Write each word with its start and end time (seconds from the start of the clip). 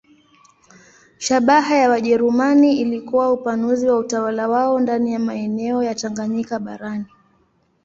Shabaha 1.17 1.75
ya 1.75 1.89
Wajerumani 1.89 2.79
ilikuwa 2.81 3.33
upanuzi 3.33 3.89
wa 3.89 3.97
utawala 3.97 4.47
wao 4.47 4.79
ndani 4.79 5.13
ya 5.13 5.19
maeneo 5.19 5.83
ya 5.83 5.95
Tanganyika 5.95 6.59
barani. 6.59 7.05